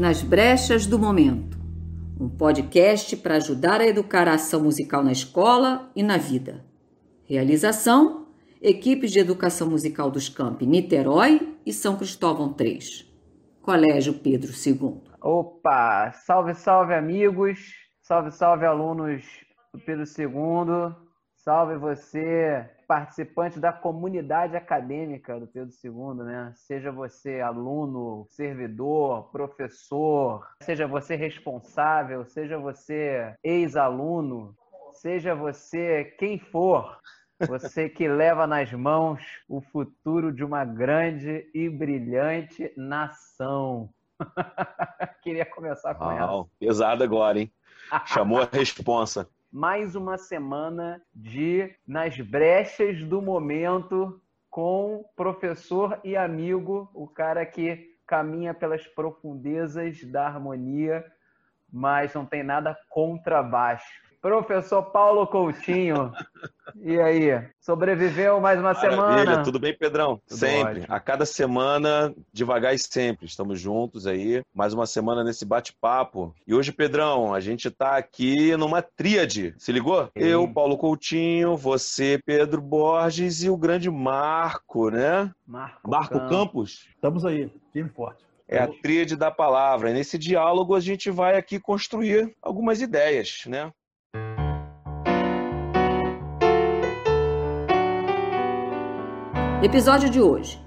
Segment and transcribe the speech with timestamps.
[0.00, 1.58] Nas Brechas do Momento,
[2.18, 6.64] um podcast para ajudar a educar a ação musical na escola e na vida.
[7.26, 8.28] Realização:
[8.62, 13.12] equipes de educação musical dos campi Niterói e São Cristóvão 3.
[13.60, 15.02] Colégio Pedro II.
[15.20, 16.10] Opa!
[16.12, 17.60] Salve, salve, amigos!
[18.00, 19.22] Salve, salve, alunos
[19.70, 20.96] do Pedro II!
[21.36, 26.52] Salve você, participante da comunidade acadêmica do Pedro II, né?
[26.56, 34.56] Seja você aluno, servidor, professor, seja você responsável, seja você ex-aluno,
[34.94, 36.98] seja você quem for,
[37.46, 43.88] você que leva nas mãos o futuro de uma grande e brilhante nação.
[45.22, 46.50] Queria começar com Uau, essa.
[46.58, 47.52] Pesado agora, hein?
[48.06, 56.88] Chamou a responsa mais uma semana de Nas Brechas do Momento com professor e amigo,
[56.94, 61.04] o cara que caminha pelas profundezas da harmonia,
[61.72, 64.09] mas não tem nada contra baixo.
[64.20, 66.12] Professor Paulo Coutinho,
[66.76, 67.42] e aí?
[67.58, 68.90] Sobreviveu mais uma Maravilha.
[68.90, 69.42] semana?
[69.42, 70.20] Tudo bem, Pedrão?
[70.28, 70.80] Tudo sempre.
[70.80, 70.94] Ótimo.
[70.94, 73.24] A cada semana, devagar e sempre.
[73.24, 74.42] Estamos juntos aí.
[74.54, 76.34] Mais uma semana nesse bate-papo.
[76.46, 79.54] E hoje, Pedrão, a gente está aqui numa tríade.
[79.56, 80.04] Se ligou?
[80.04, 80.10] Sim.
[80.16, 85.30] Eu, Paulo Coutinho, você, Pedro Borges e o grande Marco, né?
[85.46, 86.30] Marco, Marco Campos.
[86.30, 86.88] Campos.
[86.94, 88.22] Estamos aí, firme forte.
[88.46, 89.90] É a tríade da palavra.
[89.90, 93.72] E nesse diálogo a gente vai aqui construir algumas ideias, né?
[99.62, 100.58] Episódio de hoje: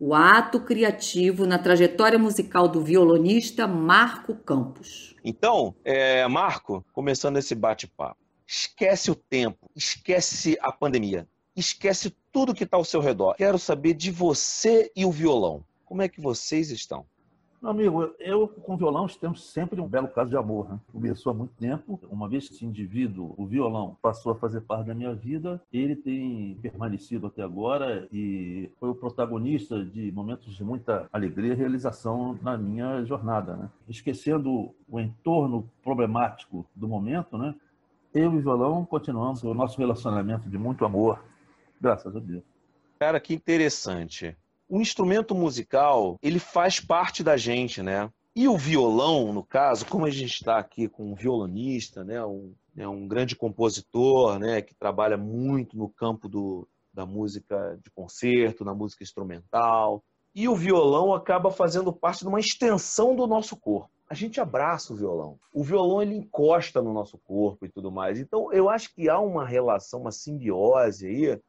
[0.00, 5.14] o ato criativo na trajetória musical do violonista Marco Campos.
[5.22, 8.16] Então, é, Marco, começando esse bate-papo,
[8.46, 13.34] esquece o tempo, esquece a pandemia, esquece tudo que está ao seu redor.
[13.36, 15.62] Quero saber de você e o violão.
[15.84, 17.04] Como é que vocês estão?
[17.60, 20.70] Meu amigo, eu com violão temos sempre um belo caso de amor.
[20.70, 20.80] Né?
[20.90, 22.00] Começou há muito tempo.
[22.10, 25.94] Uma vez que esse indivíduo, o violão, passou a fazer parte da minha vida, ele
[25.94, 32.38] tem permanecido até agora e foi o protagonista de momentos de muita alegria e realização
[32.40, 33.54] na minha jornada.
[33.54, 33.68] Né?
[33.86, 37.54] Esquecendo o entorno problemático do momento, né?
[38.14, 41.22] eu e o violão continuamos o nosso relacionamento de muito amor,
[41.78, 42.42] graças a Deus.
[42.98, 44.34] Cara, que interessante
[44.70, 48.08] o instrumento musical, ele faz parte da gente, né?
[48.34, 52.54] E o violão, no caso, como a gente está aqui com um violonista, né, um,
[52.72, 58.64] né, um grande compositor, né, que trabalha muito no campo do, da música de concerto,
[58.64, 63.90] na música instrumental, e o violão acaba fazendo parte de uma extensão do nosso corpo.
[64.08, 65.38] A gente abraça o violão.
[65.52, 68.18] O violão ele encosta no nosso corpo e tudo mais.
[68.20, 71.40] Então eu acho que há uma relação, uma simbiose aí,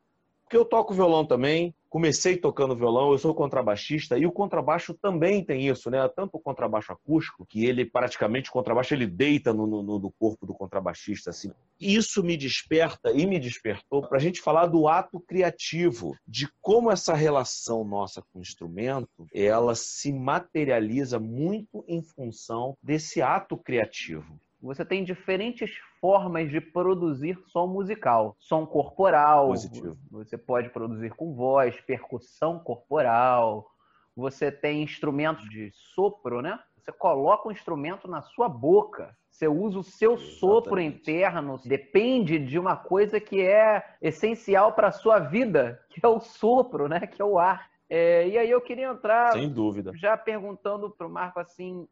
[0.51, 5.41] porque eu toco violão também, comecei tocando violão, eu sou contrabaixista e o contrabaixo também
[5.41, 6.05] tem isso, né?
[6.09, 10.45] Tanto o contrabaixo acústico, que ele praticamente o contrabaixo ele deita no, no, no corpo
[10.45, 11.53] do contrabaixista assim.
[11.79, 16.91] Isso me desperta e me despertou para a gente falar do ato criativo, de como
[16.91, 24.37] essa relação nossa com o instrumento, ela se materializa muito em função desse ato criativo
[24.61, 28.35] você tem diferentes formas de produzir som musical.
[28.39, 29.97] Som corporal, Positivo.
[30.09, 33.67] você pode produzir com voz, percussão corporal,
[34.15, 36.59] você tem instrumentos de sopro, né?
[36.77, 39.15] Você coloca o instrumento na sua boca.
[39.29, 40.39] Você usa o seu Exatamente.
[40.39, 41.59] sopro interno.
[41.65, 46.87] Depende de uma coisa que é essencial para a sua vida, que é o sopro,
[46.87, 47.07] né?
[47.07, 47.69] Que é o ar.
[47.89, 49.33] É, e aí eu queria entrar.
[49.33, 49.91] Sem dúvida.
[49.95, 51.87] Já perguntando para o Marco assim,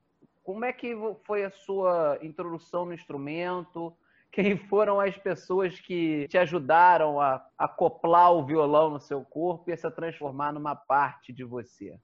[0.49, 3.93] como é que foi a sua introdução no instrumento?
[4.31, 9.73] Quem foram as pessoas que te ajudaram a acoplar o violão no seu corpo e
[9.73, 11.99] a se transformar numa parte de você?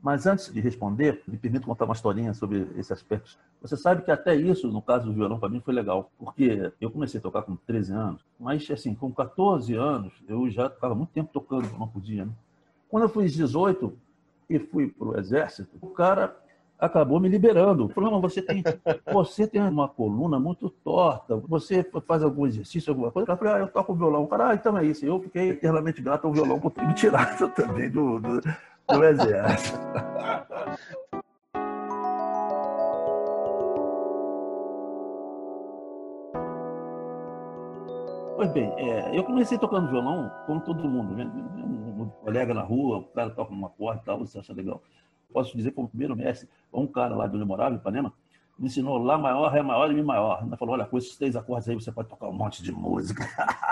[0.00, 3.38] Mas antes de responder, me permito contar uma historinha sobre esse aspecto.
[3.60, 6.90] Você sabe que até isso, no caso do violão, para mim foi legal, porque eu
[6.90, 11.10] comecei a tocar com 13 anos, mas assim, com 14 anos, eu já estava muito
[11.10, 12.24] tempo tocando, não podia.
[12.24, 12.32] Né?
[12.88, 13.94] Quando eu fiz 18
[14.48, 16.34] e fui para o exército, o cara
[16.80, 17.88] acabou me liberando.
[17.90, 18.64] Falou, não, você tem,
[19.12, 23.30] você tem uma coluna muito torta, você faz algum exercício, alguma coisa.
[23.30, 24.24] Eu falei, ah, eu toco violão.
[24.24, 25.04] O cara, ah, então é isso.
[25.04, 29.78] Eu fiquei eternamente grato ao violão por ter me tirado também do, do, do exército.
[38.36, 41.30] Pois bem, é, eu comecei tocando violão como todo mundo, né?
[41.56, 44.80] Um, um colega na rua, o cara toca numa porta e tal, você acha legal
[45.32, 48.12] posso dizer como primeiro mestre, um cara lá de onde eu morava, em Ipanema,
[48.60, 50.42] me ensinou Lá maior, Ré maior e Mi maior.
[50.46, 53.26] Ela falou: olha, com esses três acordes aí você pode tocar um monte de música.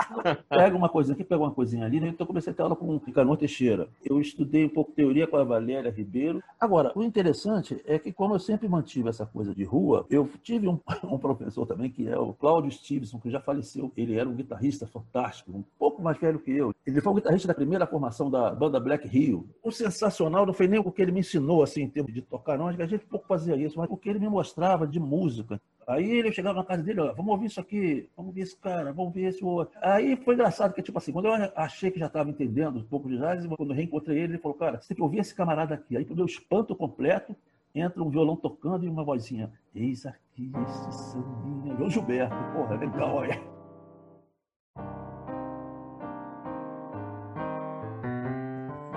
[0.49, 1.99] pega uma coisinha aqui, pega uma coisinha ali.
[1.99, 2.07] Né?
[2.07, 3.87] Então eu comecei a ter aula com o Ricardo Teixeira.
[4.03, 6.41] Eu estudei um pouco teoria com a Valéria Ribeiro.
[6.59, 10.67] Agora, o interessante é que, como eu sempre mantive essa coisa de rua, eu tive
[10.67, 13.91] um, um professor também, que é o Cláudio Stevenson, que já faleceu.
[13.95, 15.63] Ele era um guitarrista fantástico, um
[15.99, 16.73] pouco mais velho que eu.
[16.85, 19.47] Ele foi o guitarrista da primeira formação da banda Black Rio.
[19.61, 22.57] O sensacional não foi nem o que ele me ensinou, assim, em termos de tocar,
[22.57, 22.67] não.
[22.67, 25.61] A gente pouco fazia isso, mas o que ele me mostrava de música.
[25.85, 28.93] Aí ele chegava na casa dele, ó, vamos ouvir isso aqui, vamos ver esse cara,
[28.93, 29.77] vamos ver esse outro.
[29.81, 33.09] Aí foi engraçado que, tipo assim, quando eu achei que já estava entendendo um pouco
[33.09, 35.73] de jazz, quando eu reencontrei ele, ele falou, cara, você tem que ouvir esse camarada
[35.73, 35.97] aqui.
[35.97, 37.35] Aí, pro meu espanto completo,
[37.73, 39.51] entra um violão tocando e uma vozinha.
[39.73, 41.75] Eis aqui esse sambinha.
[41.75, 43.58] João Gilberto, porra, legal, olha.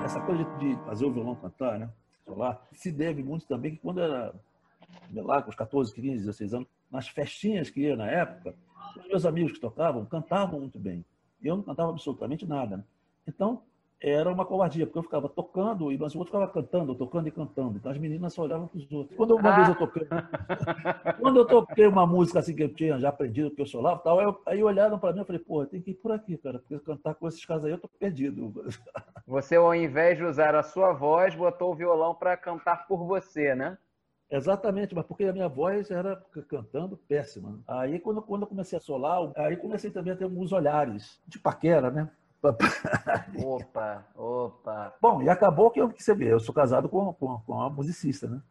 [0.05, 1.91] Essa coisa de fazer o violão cantar, né?
[2.25, 4.35] Solar, se deve muito também que quando era
[5.15, 8.55] lá com os 14, 15, 16 anos, nas festinhas que ia na época,
[8.97, 11.05] os meus amigos que tocavam cantavam muito bem.
[11.43, 12.79] Eu não cantava absolutamente nada.
[12.79, 12.85] Né?
[13.27, 13.63] Então,
[14.03, 17.77] era uma covardia, porque eu ficava tocando e os outros ficavam cantando, tocando e cantando.
[17.77, 19.17] Então as meninas só olhavam para os outros.
[19.17, 19.57] Quando uma ah.
[19.57, 20.07] vez eu toquei,
[21.21, 24.21] quando eu toquei uma música assim que eu tinha já aprendido que eu solava, tal,
[24.21, 26.79] eu, aí olharam para mim e falei, porra, tem que ir por aqui, cara, porque
[26.81, 28.53] cantar com esses caras aí eu tô perdido.
[29.25, 33.55] Você, ao invés de usar a sua voz, botou o violão para cantar por você,
[33.55, 33.79] né?
[34.29, 36.17] Exatamente, mas porque a minha voz era
[36.49, 37.61] cantando péssima.
[37.69, 41.39] Aí quando, quando eu comecei a solar, aí comecei também a ter alguns olhares de
[41.39, 42.11] paquera, né?
[43.45, 44.95] Opa, opa.
[45.01, 47.71] Bom, e acabou que eu que você vê, eu sou casado com, com, com uma
[47.71, 48.43] musicista, né?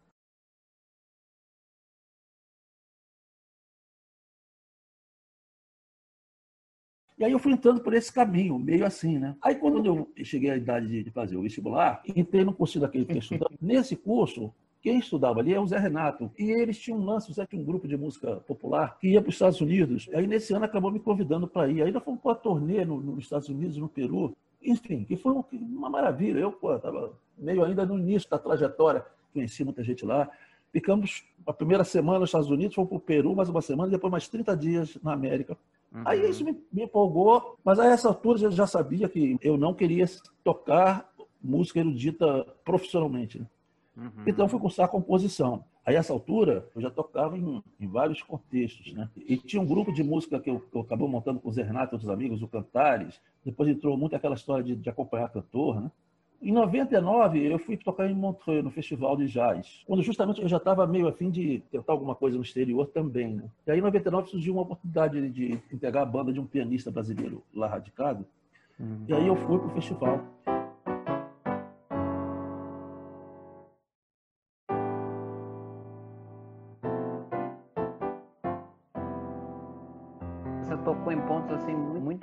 [7.18, 9.36] E aí eu fui entrando por esse caminho, meio assim, né?
[9.42, 13.18] Aí quando eu cheguei à idade de fazer o vestibular, entrei no curso daquele que
[13.20, 13.58] estudando.
[13.62, 16.32] Nesse curso, quem estudava ali é o Zé Renato.
[16.38, 19.22] E eles tinham um lance, o Zé tinha um grupo de música popular que ia
[19.22, 20.10] para os Estados Unidos.
[20.14, 21.84] Aí nesse ano acabou me convidando para ir.
[21.84, 24.36] Ainda fomos para a turnê no, nos Estados Unidos, no Peru.
[24.62, 26.40] Enfim, que foi uma maravilha.
[26.40, 30.30] Eu estava meio ainda no início da trajetória, conheci muita gente lá.
[30.72, 33.92] Ficamos a primeira semana nos Estados Unidos, fomos para o Peru mais uma semana, e
[33.92, 35.58] depois mais 30 dias na América.
[35.94, 36.04] Uhum.
[36.06, 39.74] Aí isso me, me, empolgou, mas a essa altura eu já sabia que eu não
[39.74, 40.06] queria
[40.44, 41.12] tocar
[41.44, 43.40] música erudita profissionalmente.
[43.40, 43.46] Né?
[44.02, 44.24] Uhum.
[44.26, 45.64] Então fui cursar composição.
[45.86, 49.10] Aí, essa altura, eu já tocava em, em, vários contextos, né?
[49.16, 51.64] E tinha um grupo de música que eu, que eu acabei montando com o Zé
[51.64, 53.20] Renato e outros amigos, o Cantares.
[53.44, 55.92] Depois entrou muito aquela história de, de acompanhar cantor, né?
[56.42, 60.58] Em 99, eu fui tocar em Montreux, no Festival de Jazz, quando justamente eu já
[60.58, 63.36] estava meio afim de tentar alguma coisa no exterior também.
[63.36, 63.44] Né?
[63.68, 67.44] E aí, em 99, surgiu uma oportunidade de integrar a banda de um pianista brasileiro
[67.54, 68.26] lá radicado.
[68.80, 69.06] Uhum.
[69.08, 70.20] E aí eu fui para o festival.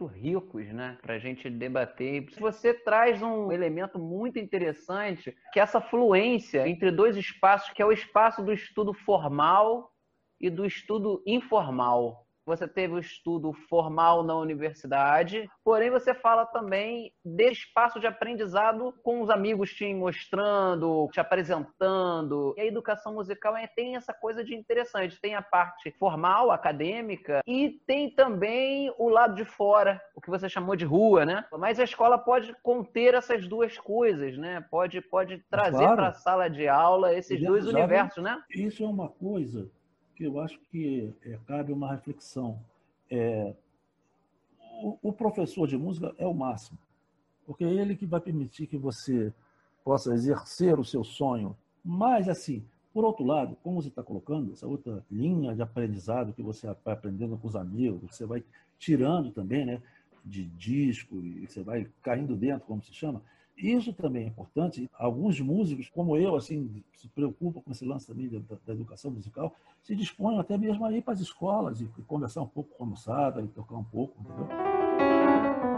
[0.06, 2.26] Ricos, né, para a gente debater.
[2.38, 7.86] Você traz um elemento muito interessante, que é essa fluência entre dois espaços, que é
[7.86, 9.92] o espaço do estudo formal
[10.40, 17.12] e do estudo informal você teve o estudo formal na universidade, porém você fala também
[17.24, 22.54] de espaço de aprendizado com os amigos te mostrando, te apresentando.
[22.56, 25.20] E a educação musical é, tem essa coisa de interessante.
[25.20, 30.48] Tem a parte formal, acadêmica, e tem também o lado de fora, o que você
[30.48, 31.44] chamou de rua, né?
[31.58, 34.64] Mas a escola pode conter essas duas coisas, né?
[34.70, 35.96] Pode, pode trazer claro.
[35.96, 38.42] para a sala de aula esses dois universos, né?
[38.50, 39.70] Isso é uma coisa
[40.18, 42.58] que eu acho que é, cabe uma reflexão.
[43.08, 43.54] É,
[44.82, 46.76] o, o, professor de música é o máximo,
[47.46, 49.32] porque é ele que vai permitir que você
[49.84, 51.56] possa exercer o seu sonho.
[51.84, 56.42] Mas, assim, por outro lado, como você está colocando, essa outra linha de aprendizado que
[56.42, 58.42] você vai aprendendo com os amigos, você vai
[58.76, 59.80] tirando também, né,
[60.24, 63.22] de disco, e você vai caindo dentro, como se chama,
[63.58, 64.88] isso também é importante.
[64.96, 69.54] Alguns músicos, como eu, assim, se preocupam com esse lance também da, da educação musical,
[69.82, 72.86] se dispõem até mesmo a ir para as escolas e conversar um pouco com a
[72.86, 75.77] moçada e tocar um pouco, entendeu?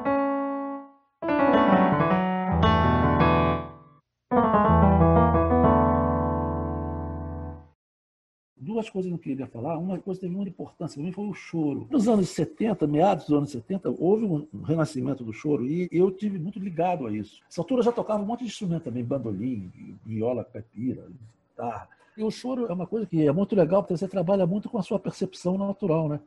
[8.80, 9.76] Duas coisas que eu queria falar.
[9.78, 11.86] Uma coisa que teve muita importância para mim foi o choro.
[11.90, 16.38] Nos anos 70, meados dos anos 70, houve um renascimento do choro e eu tive
[16.38, 17.40] muito ligado a isso.
[17.48, 19.70] Essa altura eu já tocava um monte de instrumento também, bandolim,
[20.04, 21.06] viola caipira,
[21.50, 21.88] guitarra.
[22.16, 24.78] E o choro é uma coisa que é muito legal porque você trabalha muito com
[24.78, 26.20] a sua percepção natural, né?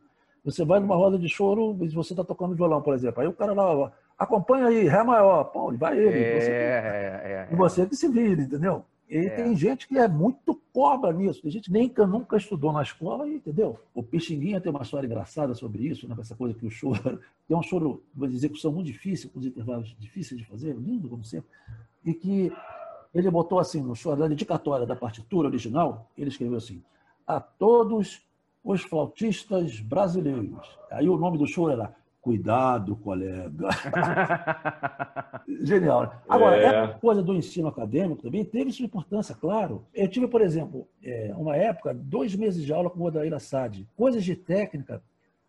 [0.46, 3.22] Você vai numa roda de choro e você está tocando violão, por exemplo.
[3.22, 5.46] Aí o cara lá, acompanha aí, Ré maior.
[5.46, 6.20] Pô, vai ele.
[6.20, 7.48] É, você, é, é, é.
[7.52, 8.84] E você que se vira, entendeu?
[9.14, 9.30] E é.
[9.30, 11.40] tem gente que é muito cobra nisso.
[11.44, 13.80] Tem gente que nem que nunca estudou na escola, entendeu?
[13.94, 16.16] O Pixinguinha tem uma história engraçada sobre isso, né?
[16.20, 17.20] essa coisa que o choro.
[17.48, 21.24] Tem um choro, que são muito difícil, com os intervalos difíceis de fazer, lindo, como
[21.26, 21.50] sempre.
[22.04, 22.52] E que
[23.14, 26.82] ele botou assim no choro, na dedicatória da partitura original, ele escreveu assim:
[27.28, 28.26] A todos
[28.64, 30.80] os flautistas brasileiros.
[30.90, 31.94] Aí o nome do choro era
[32.24, 33.68] Cuidado, colega.
[35.62, 36.24] Genial.
[36.28, 36.64] Agora, é.
[36.64, 39.86] essa coisa do ensino acadêmico também teve sua importância, claro.
[39.94, 43.86] Eu tive, por exemplo, é, uma época, dois meses de aula com o Odair Assad.
[43.94, 45.04] Coisas de técnica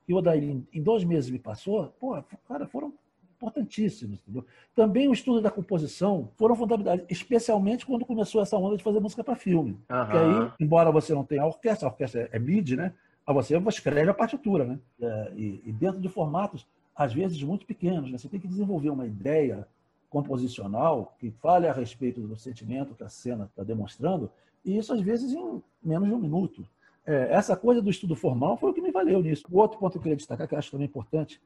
[0.05, 2.93] que o Odair, em dois meses, me passou, pô, cara, foram
[3.37, 4.19] importantíssimos.
[4.23, 4.45] Entendeu?
[4.75, 9.23] Também o estudo da composição foram fundamentais, especialmente quando começou essa onda de fazer música
[9.23, 9.79] para filme.
[9.89, 10.07] Uhum.
[10.11, 12.93] Que aí, embora você não tenha orquestra, a orquestra é, é MIDI, né?
[13.27, 14.79] A você escreve a partitura, né?
[15.01, 18.11] É, e, e, dentro de formatos, às vezes, muito pequenos.
[18.11, 18.19] Né?
[18.19, 19.67] Você tem que desenvolver uma ideia
[20.11, 24.31] composicional que fale a respeito do sentimento que a cena está demonstrando,
[24.65, 26.67] e isso, às vezes, em menos de um minuto.
[27.07, 29.45] É, essa coisa do estudo formal foi o que me valeu nisso.
[29.51, 31.41] O outro ponto que eu queria destacar, que eu acho também importante,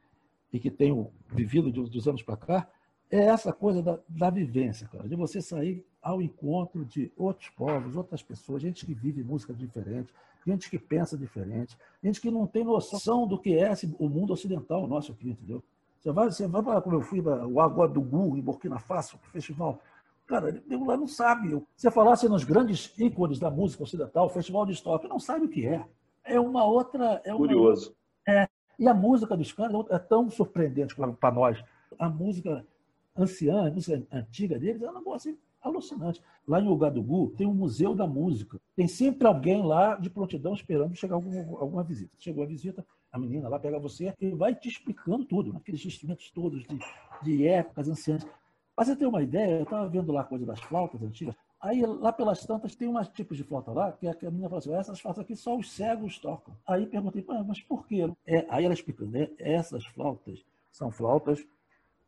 [0.51, 2.67] e que tenho vivido dos anos para cá,
[3.11, 7.95] é essa coisa da, da vivência, cara, de você sair ao encontro de outros povos,
[7.95, 10.13] outras pessoas, gente que vive música diferente,
[10.45, 14.87] gente que pensa diferente, gente que não tem noção do que é o mundo ocidental
[14.87, 15.63] nosso aqui, entendeu?
[15.99, 19.81] Você vai, você vai para como eu fui para o Gu em Burkina Faso, festival.
[20.25, 21.61] Cara, ele lá não sabe.
[21.75, 25.49] Você falasse nos grandes ícones da música ocidental, o Festival de Estoque, não sabe o
[25.49, 25.85] que é.
[26.23, 27.19] É uma outra.
[27.25, 27.95] É uma, Curioso.
[28.27, 31.61] É, e a música dos caras é tão surpreendente para nós.
[31.97, 32.65] A música
[33.17, 36.21] anciã, a música antiga deles é um negócio alucinante.
[36.47, 38.59] Lá em Ugadugu tem um museu da música.
[38.75, 42.11] Tem sempre alguém lá de prontidão esperando chegar algum, alguma visita.
[42.17, 45.59] Chegou a visita, a menina lá pega você e vai te explicando tudo, né?
[45.59, 46.79] aqueles instrumentos todos de,
[47.23, 48.25] de épocas anciãs.
[48.75, 51.35] Para você ter uma ideia, eu estava vendo lá a coisa das flautas antigas.
[51.61, 54.73] Aí, lá pelas tantas, tem umas tipos de flauta lá, que a menina fala assim,
[54.73, 56.55] essas flautas aqui só os cegos tocam.
[56.65, 58.09] Aí perguntei, mas por quê?
[58.25, 59.29] É, aí ela explicando, né?
[59.37, 61.45] essas flautas são flautas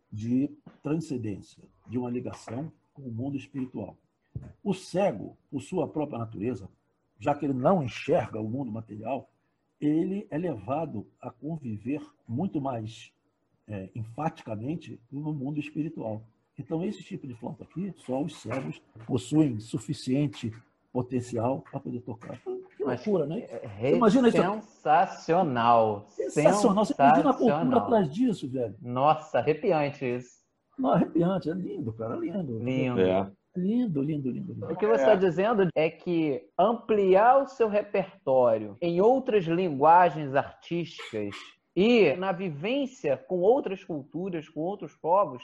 [0.10, 0.50] de
[0.82, 3.98] transcendência, de uma ligação com o mundo espiritual.
[4.64, 6.70] O cego, por sua própria natureza,
[7.20, 9.30] já que ele não enxerga o mundo material,
[9.80, 13.12] ele é levado a conviver muito mais
[13.68, 16.24] é, enfaticamente no mundo espiritual.
[16.58, 20.54] Então, esse tipo de flauta aqui, só os cegos possuem suficiente
[20.94, 22.40] potencial para poder tocar.
[22.78, 23.48] Que loucura, né?
[23.80, 24.38] É imagina isso.
[24.38, 26.06] Sensacional.
[26.10, 26.86] Sensacional.
[26.86, 28.76] Você imagina a cultura atrás disso, velho.
[28.82, 30.41] Nossa, arrepiante isso.
[30.82, 32.58] Não, arrepiante, é lindo, cara, lindo.
[32.58, 33.02] Lindo.
[33.02, 33.32] É.
[33.56, 34.66] Lindo, lindo, lindo, lindo.
[34.66, 35.18] O que você está é.
[35.18, 41.36] dizendo é que ampliar o seu repertório em outras linguagens artísticas
[41.76, 45.44] e na vivência com outras culturas, com outros povos,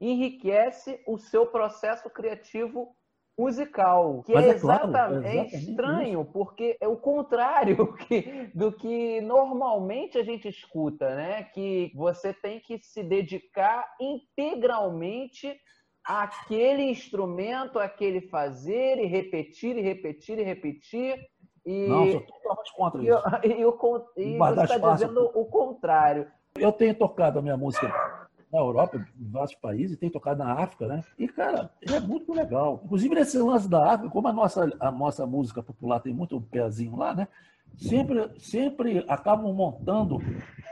[0.00, 2.96] enriquece o seu processo criativo
[3.40, 6.32] musical, que é, é, exatamente, claro, é, estranho, isso.
[6.32, 11.44] porque é o contrário que, do que normalmente a gente escuta, né?
[11.44, 15.58] Que você tem que se dedicar integralmente
[16.04, 21.18] àquele instrumento, àquele fazer e repetir e repetir e repetir.
[21.64, 23.22] E, Não, sou totalmente contra isso.
[23.44, 26.30] E, e, e, e você está dizendo o contrário.
[26.58, 28.19] Eu tenho tocado a minha música
[28.52, 31.04] na Europa, em vários países, tem tocado na África, né?
[31.18, 32.80] E, cara, é muito legal.
[32.84, 36.96] Inclusive, nesse lance da África, como a nossa, a nossa música popular tem muito pezinho
[36.96, 37.28] lá, né?
[37.76, 40.16] Sempre, sempre acabam montando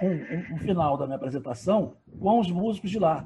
[0.02, 3.24] um, um, um final da minha apresentação com os músicos de lá.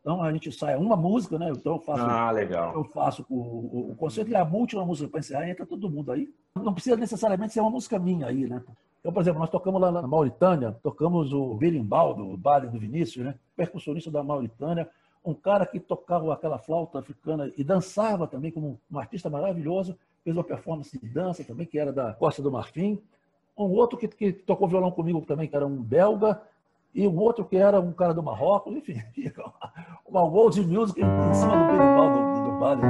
[0.00, 1.50] Então a gente sai uma música, né?
[1.50, 2.32] Então eu faço, ah.
[2.74, 6.10] Eu faço o, o, o concerto e a última música para encerrar entra todo mundo
[6.10, 6.28] aí.
[6.56, 8.62] Não precisa necessariamente ser uma música minha aí, né?
[9.00, 13.24] Então, por exemplo, nós tocamos lá na Mauritânia, tocamos o berimbau do Baile do Vinícius,
[13.24, 13.34] né?
[13.56, 14.88] percussionista da Mauritânia,
[15.24, 20.36] um cara que tocava aquela flauta africana e dançava também como um artista maravilhoso, fez
[20.36, 22.98] uma performance de dança também, que era da Costa do Marfim.
[23.56, 26.40] Um outro que, que tocou violão comigo também, que era um belga,
[26.94, 29.00] e um outro que era um cara do Marrocos, enfim,
[30.06, 32.80] uma world music em cima do berimbau do, do, do Baile.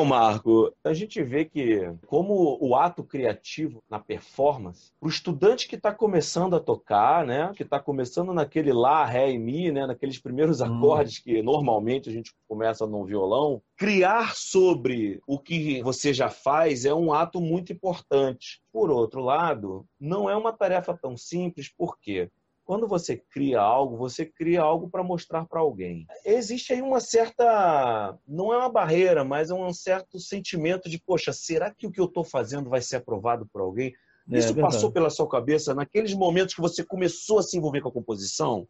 [0.00, 5.68] Então, Marco, a gente vê que como o ato criativo na performance, para o estudante
[5.68, 9.86] que está começando a tocar, né, que está começando naquele lá, ré e mi, né,
[9.86, 10.78] naqueles primeiros hum.
[10.78, 16.86] acordes que normalmente a gente começa no violão, criar sobre o que você já faz
[16.86, 18.62] é um ato muito importante.
[18.72, 22.30] Por outro lado, não é uma tarefa tão simples, por quê?
[22.70, 26.06] Quando você cria algo, você cria algo para mostrar para alguém.
[26.24, 31.32] Existe aí uma certa, não é uma barreira, mas é um certo sentimento de, poxa,
[31.32, 33.92] será que o que eu estou fazendo vai ser aprovado por alguém?
[34.30, 37.80] É, Isso é passou pela sua cabeça naqueles momentos que você começou a se envolver
[37.80, 38.68] com a composição?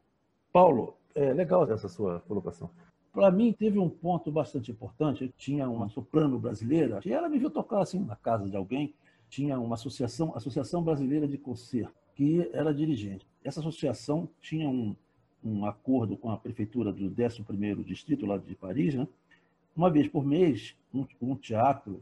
[0.51, 2.71] Paulo, é legal essa sua colocação.
[3.13, 5.25] Para mim, teve um ponto bastante importante.
[5.25, 8.95] Eu tinha uma soprano brasileira, e ela me viu tocar assim na casa de alguém.
[9.29, 13.27] Tinha uma associação, Associação Brasileira de Concerto, que era dirigente.
[13.43, 14.95] Essa associação tinha um,
[15.43, 19.09] um acordo com a prefeitura do 11º Distrito, lá de Paris, né?
[19.75, 21.99] Uma vez por mês, um, um teatro,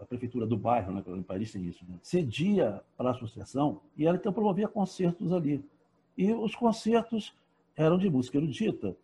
[0.00, 1.98] a prefeitura do bairro, né, em Paris tem isso, né?
[2.02, 5.62] cedia para a associação e ela então promovia concertos ali.
[6.16, 7.36] E os concertos
[7.76, 8.96] eram de música erudita,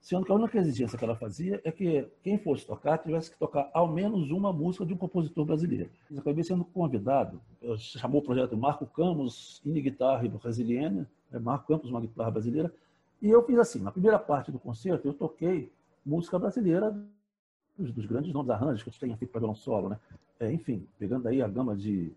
[0.00, 3.38] sendo que a única exigência que ela fazia é que quem fosse tocar tivesse que
[3.38, 5.90] tocar ao menos uma música de um compositor brasileiro.
[6.10, 7.40] Eu acabei sendo convidado,
[7.78, 11.38] chamou o projeto Marco Campos, in guitarra brasiliana, né?
[11.38, 12.72] Marco Campos, uma guitarra brasileira,
[13.20, 15.70] e eu fiz assim, na primeira parte do concerto eu toquei
[16.06, 16.96] música brasileira
[17.76, 19.98] dos, dos grandes nomes arranjos que a gente tem feito para violão solo, né?
[20.40, 22.12] É, enfim, pegando aí a gama de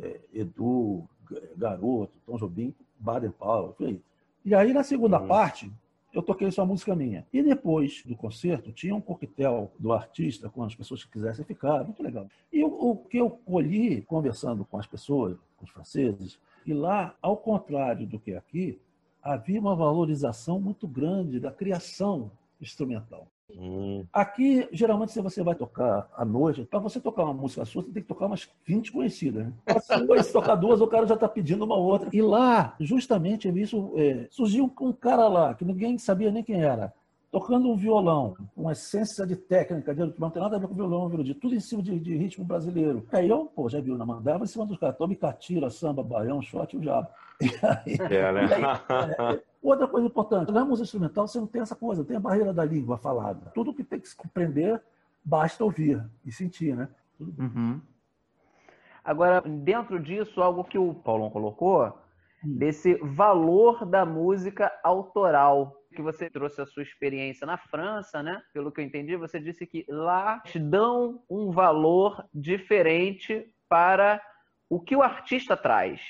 [0.00, 1.08] é, Edu,
[1.56, 3.74] Garoto, Tom Jobim, Baden Powell,
[4.44, 5.28] E aí, na segunda uhum.
[5.28, 5.70] parte,
[6.12, 7.26] eu toquei só música minha.
[7.32, 11.84] E depois do concerto, tinha um coquetel do artista com as pessoas que quisessem ficar,
[11.84, 12.26] muito legal.
[12.52, 17.14] E o, o que eu colhi conversando com as pessoas, com os franceses, e lá,
[17.20, 18.80] ao contrário do que aqui,
[19.22, 23.26] havia uma valorização muito grande da criação instrumental.
[23.56, 24.04] Hum.
[24.12, 27.90] Aqui, geralmente, se você vai tocar à noite, para você tocar uma música sua, você
[27.90, 29.46] tem que tocar umas 20 conhecidas.
[29.46, 29.52] Né?
[30.22, 32.10] Se tocar duas, o cara já está pedindo uma outra.
[32.12, 36.92] E lá, justamente, isso é, surgiu um cara lá, que ninguém sabia nem quem era,
[37.30, 41.10] tocando um violão, uma essência de técnica, de, não tem nada a ver com violão,
[41.40, 43.06] tudo em cima de, de ritmo brasileiro.
[43.12, 46.40] Aí eu, pô, já viu na mandava em cima dos caras, tome catira, samba, baião,
[46.40, 47.08] shot e o diabo.
[47.40, 48.48] Aí, é, né?
[48.88, 52.20] Aí, é, outra coisa importante, na música instrumental você não tem essa coisa, tem a
[52.20, 53.50] barreira da língua falada.
[53.54, 54.80] Tudo que tem que se compreender,
[55.24, 56.88] basta ouvir e sentir, né?
[57.20, 57.80] Uhum.
[59.04, 61.86] Agora, dentro disso, algo que o Paulão colocou,
[62.44, 62.56] hum.
[62.58, 68.40] desse valor da música autoral que você trouxe a sua experiência na França, né?
[68.52, 74.22] Pelo que eu entendi, você disse que lá te dão um valor diferente para
[74.68, 76.00] o que o artista traz.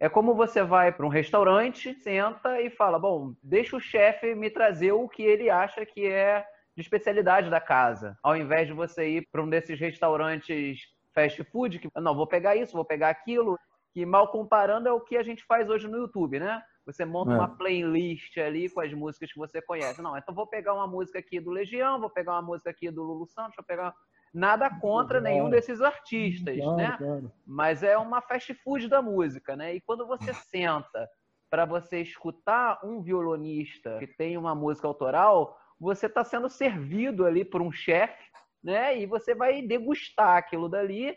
[0.00, 4.48] É como você vai para um restaurante, senta e fala: Bom, deixa o chefe me
[4.48, 9.08] trazer o que ele acha que é de especialidade da casa, ao invés de você
[9.08, 10.78] ir para um desses restaurantes
[11.12, 13.58] fast food que não vou pegar isso, vou pegar aquilo,
[13.92, 16.62] que mal comparando é o que a gente faz hoje no YouTube, né?
[16.86, 17.34] Você monta é.
[17.34, 20.00] uma playlist ali com as músicas que você conhece.
[20.00, 23.02] Não, então vou pegar uma música aqui do Legião, vou pegar uma música aqui do
[23.02, 23.92] Lulu Santos, vou pegar.
[24.32, 26.96] Nada contra nenhum desses artistas, claro, né?
[26.98, 27.32] Claro.
[27.46, 29.74] Mas é uma fast food da música, né?
[29.74, 31.08] E quando você senta
[31.50, 37.44] para você escutar um violonista que tem uma música autoral, você está sendo servido ali
[37.44, 38.22] por um chefe,
[38.62, 38.98] né?
[38.98, 41.16] E você vai degustar aquilo dali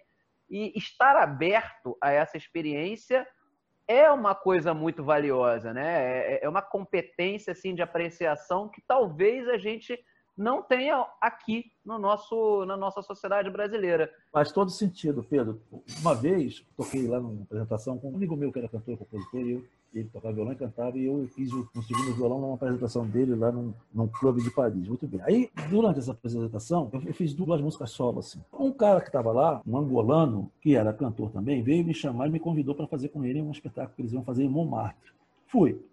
[0.50, 3.28] e estar aberto a essa experiência
[3.88, 6.36] é uma coisa muito valiosa, né?
[6.36, 9.98] É, é, uma competência assim de apreciação que talvez a gente
[10.38, 14.12] não tenha aqui no nosso, na nossa sociedade brasileira.
[14.32, 15.62] Faz todo sentido, Pedro.
[16.00, 19.42] Uma vez, toquei lá numa apresentação com um amigo meu que era cantor e compositor,
[19.42, 19.64] e
[19.94, 23.52] ele tocava violão e cantava, e eu fiz um segundo violão numa apresentação dele lá
[23.52, 24.88] num, num clube de Paris.
[24.88, 25.22] Muito bem.
[25.24, 28.40] Aí, durante essa apresentação, eu fiz duas músicas solo, assim.
[28.54, 32.32] Um cara que estava lá, um angolano, que era cantor também, veio me chamar e
[32.32, 35.12] me convidou para fazer com ele um espetáculo que eles iam fazer em Montmartre.
[35.48, 35.84] Fui.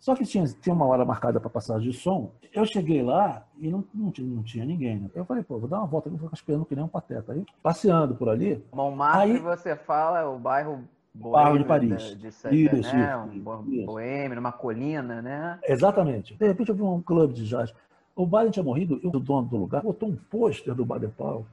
[0.00, 2.30] Só que tinha, tinha uma hora marcada para passagem de som.
[2.52, 5.00] Eu cheguei lá e não, não, tinha, não tinha ninguém.
[5.00, 5.10] Né?
[5.14, 7.32] Eu falei, pô, vou dar uma volta, vou ficar esperando que nem um pateta.
[7.32, 8.64] Aí, passeando por ali.
[8.72, 10.84] Montmartre, aí, você fala, é o bairro
[11.14, 12.16] Bairro de Paris.
[12.16, 13.16] De, de isso, né?
[13.16, 15.58] um boêmio, uma colina, né?
[15.66, 16.36] Exatamente.
[16.36, 17.74] De repente eu vi um clube de jazz.
[18.14, 21.44] O Baden tinha morrido e o dono do lugar botou um pôster do Baden Powell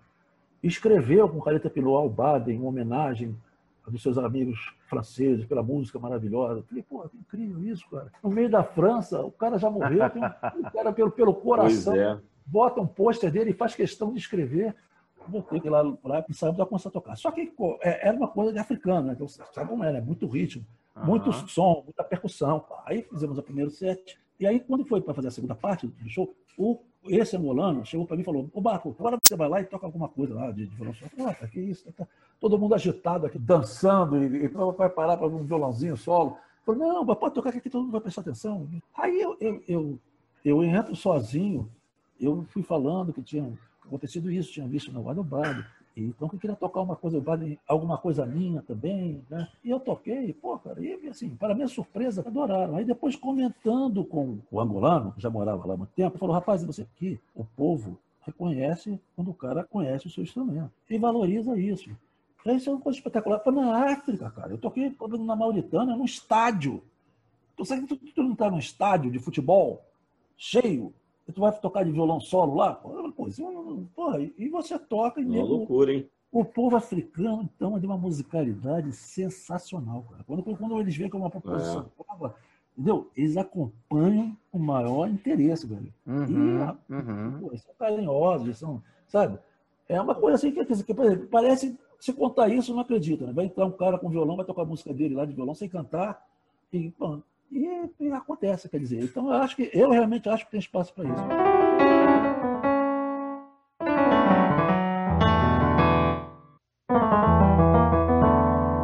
[0.68, 3.36] escreveu com caneta piloto ao Baden, em homenagem
[3.88, 6.60] dos seus amigos franceses, pela música maravilhosa.
[6.60, 8.12] Eu falei, pô, que incrível isso, cara.
[8.24, 12.20] No meio da França, o cara já morreu, tem um, cara pelo, pelo coração, é.
[12.46, 14.76] bota um pôster dele e faz questão de escrever
[15.28, 17.16] voltei lá, lá e saímos a começar a tocar.
[17.16, 19.14] Só que é, era uma coisa de africano, né?
[19.14, 19.84] Então, sabe como?
[19.84, 21.06] É muito ritmo, uhum.
[21.06, 22.66] muito som, muita percussão.
[22.86, 24.20] Aí fizemos o primeiro set.
[24.40, 28.06] E aí, quando foi para fazer a segunda parte do show, o, esse angolano chegou
[28.06, 30.52] para mim e falou: Ô Baco, agora você vai lá e toca alguma coisa lá
[30.52, 31.12] de, de violão solo.
[31.20, 31.86] Ah, tá, que isso?
[31.86, 32.08] Tá, tá.
[32.40, 36.38] Todo mundo agitado aqui, dançando, e, e vai parar para um violãozinho solo.
[36.66, 38.68] Falei, não, pode tocar que aqui todo mundo vai prestar atenção.
[38.96, 40.00] Aí eu, eu, eu,
[40.44, 41.70] eu entro sozinho,
[42.20, 43.54] eu fui falando que tinha
[43.86, 45.64] acontecido isso, tinha visto no Guadalbado.
[45.96, 47.24] Então eu queria tocar uma coisa,
[47.68, 49.48] alguma coisa minha também, né?
[49.64, 52.76] E eu toquei, pô, cara, e assim, para minha surpresa, adoraram.
[52.76, 56.64] Aí depois comentando com o angolano, que já morava lá há muito tempo, falou, rapaz,
[56.64, 61.90] você aqui, o povo reconhece quando o cara conhece o seu instrumento e valoriza isso.
[62.46, 63.40] Isso é uma coisa espetacular.
[63.40, 64.52] Foi na África, cara.
[64.52, 66.84] Eu toquei na Mauritânia, num estádio.
[67.58, 69.84] Tu sabe que tu, tu não está num estádio de futebol
[70.38, 70.94] cheio,
[71.34, 72.74] tu vai tocar de violão solo lá?
[72.74, 73.12] Pô,
[73.96, 76.10] porra, e você toca e Uma loucura, hein?
[76.32, 80.24] O povo africano, então, é de uma musicalidade sensacional, cara.
[80.26, 82.30] Quando, quando eles veem que é uma proposição é.
[82.74, 83.10] entendeu?
[83.16, 85.94] Eles acompanham com o maior interesse, velho.
[86.06, 87.40] Uhum, e, uhum.
[87.40, 89.40] Pô, eles são carinhosos, eles são, sabe?
[89.88, 93.32] É uma coisa assim que, que, por exemplo, parece, se contar isso, não acredita, né?
[93.34, 95.70] Vai entrar um cara com violão, vai tocar a música dele lá de violão sem
[95.70, 96.22] cantar,
[96.74, 97.22] e, pô,
[97.56, 99.04] e, e acontece, quer dizer.
[99.04, 101.24] Então, eu acho que, eu realmente acho que tem espaço para isso.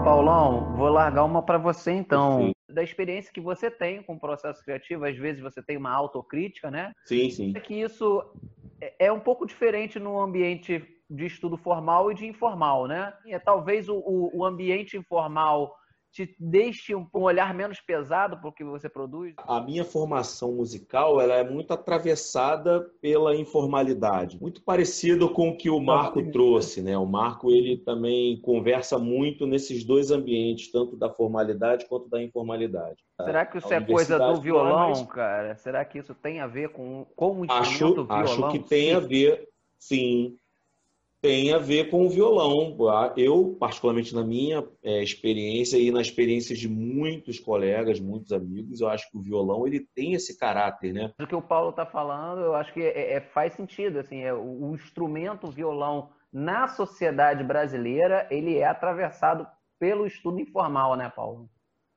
[0.04, 2.38] Paulão, vou largar uma para você então.
[2.40, 2.52] Sim.
[2.70, 6.72] Da experiência que você tem com o processo criativo, às vezes você tem uma autocrítica,
[6.72, 6.94] né?
[7.06, 7.54] Sim, sim.
[7.56, 8.24] É que isso
[8.80, 13.14] é- é um pouco diferente no ambiente de estudo formal e de informal, né?
[13.28, 15.76] É, talvez o, o- o ambiente informal
[16.12, 19.34] te deixe um, olhar menos pesado para o que você produz.
[19.38, 25.70] A minha formação musical ela é muito atravessada pela informalidade, muito parecido com o que
[25.70, 26.98] o Marco trouxe, né?
[26.98, 32.98] O Marco ele também conversa muito nesses dois ambientes, tanto da formalidade quanto da informalidade.
[33.24, 35.56] Será que isso A é coisa do universidade violão, é mais- cara?
[35.56, 38.24] Será que isso tem a ver com, com o Acho, instrumento violão?
[38.24, 39.48] acho que tem a ver,
[39.80, 40.36] sim,
[41.22, 42.76] tem a ver com o violão.
[43.16, 48.90] Eu, particularmente na minha eh, experiência e na experiência de muitos colegas, muitos amigos, eu
[48.90, 51.14] acho que o violão ele tem esse caráter, né?
[51.22, 54.00] O que o Paulo está falando, eu acho que é- é- faz sentido.
[54.00, 59.46] Assim, é, o instrumento violão na sociedade brasileira, ele é atravessado
[59.78, 61.50] pelo estudo informal, né, Paulo?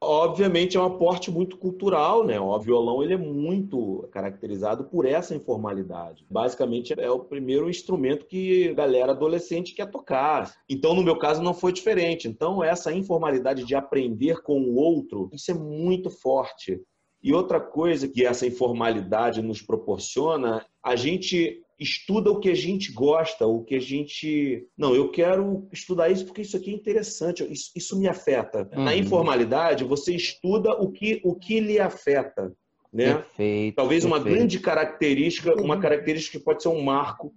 [0.04, 2.38] Obviamente é um aporte muito cultural, né?
[2.38, 6.26] O violão ele é muito caracterizado por essa informalidade.
[6.30, 10.52] Basicamente é o primeiro instrumento que a galera adolescente quer tocar.
[10.68, 12.28] Então, no meu caso, não foi diferente.
[12.28, 16.80] Então, essa informalidade de aprender com o outro, isso é muito forte.
[17.22, 22.92] E outra coisa que essa informalidade nos proporciona, a gente estuda o que a gente
[22.92, 24.66] gosta, o que a gente.
[24.76, 28.68] Não, eu quero estudar isso porque isso aqui é interessante, isso, isso me afeta.
[28.72, 28.98] Na Uhum.
[28.98, 32.52] informalidade, você estuda o que, o que lhe afeta.
[32.92, 33.14] Né?
[33.14, 33.74] Perfeito.
[33.74, 34.36] Talvez uma perfeito.
[34.38, 37.34] grande característica, uma característica que pode ser um marco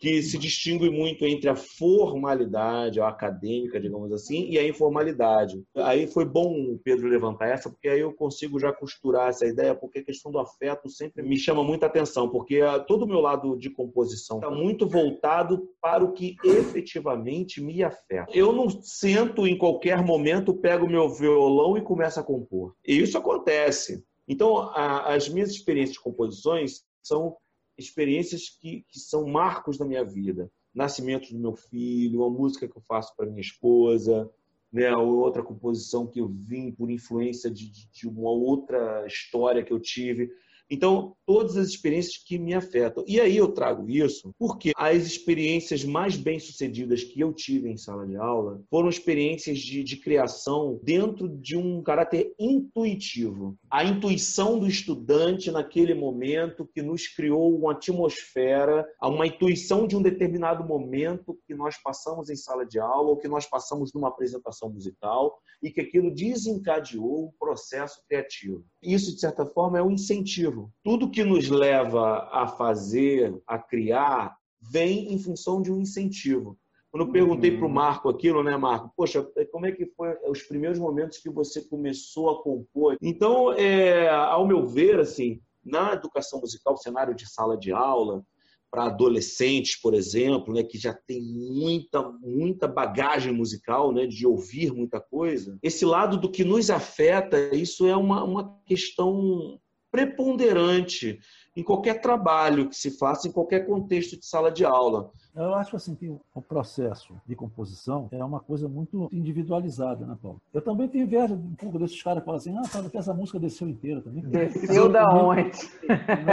[0.00, 5.62] que se distingue muito entre a formalidade, a acadêmica, digamos assim, e a informalidade.
[5.76, 9.74] Aí foi bom o Pedro levantar essa, porque aí eu consigo já costurar essa ideia,
[9.74, 13.20] porque a questão do afeto sempre me chama muita atenção, porque ah, todo o meu
[13.20, 18.30] lado de composição está muito voltado para o que efetivamente me afeta.
[18.32, 22.74] Eu não sento em qualquer momento, pego meu violão e começo a compor.
[22.86, 24.02] E isso acontece.
[24.26, 27.36] Então, a- as minhas experiências de composições são
[27.84, 30.50] experiências que, que são marcos da minha vida.
[30.74, 34.30] Nascimento do meu filho, uma música que eu faço para minha esposa,
[34.72, 39.64] né, ou outra composição que eu vim por influência de, de- de uma outra história
[39.64, 40.30] que eu tive.
[40.70, 43.04] Então, todas as experiências que me afetam.
[43.06, 48.06] E aí eu trago isso porque as experiências mais bem-sucedidas que eu tive em sala
[48.06, 53.56] de aula foram experiências de, de criação dentro de um caráter intuitivo.
[53.70, 60.02] A intuição do estudante naquele momento que nos criou uma atmosfera, uma intuição de um
[60.02, 64.70] determinado momento que nós passamos em sala de aula ou que nós passamos numa apresentação
[64.70, 68.64] musical e que aquilo desencadeou um processo criativo.
[68.82, 70.72] Isso, de certa forma, é um incentivo.
[70.82, 76.58] Tudo que nos leva a fazer, a criar, vem em função de um incentivo.
[76.90, 78.92] Quando eu perguntei para o Marco aquilo, né, Marco?
[78.96, 82.96] Poxa, como é que foi os primeiros momentos que você começou a compor?
[83.00, 88.24] Então, é, ao meu ver, assim, na educação musical, cenário de sala de aula,
[88.70, 94.72] para adolescentes, por exemplo, né, que já tem muita, muita bagagem musical, né, de ouvir
[94.72, 95.58] muita coisa.
[95.62, 99.58] Esse lado do que nos afeta, isso é uma, uma questão
[99.90, 101.20] preponderante
[101.56, 105.10] em qualquer trabalho que se faça, em qualquer contexto de sala de aula.
[105.34, 110.40] Eu acho assim que o processo de composição é uma coisa muito individualizada, né, Paulo?
[110.54, 113.12] Eu também tenho inveja um pouco desses caras que falam assim, ah, sabe que essa
[113.12, 114.22] música desceu inteira também.
[114.30, 115.50] Desceu da onde?